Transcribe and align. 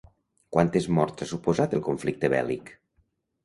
Quantes 0.55 0.87
morts 0.99 1.25
ha 1.25 1.29
suposat 1.33 1.77
el 1.79 1.87
conflicte 1.91 2.33
bèl·lic? 2.39 2.77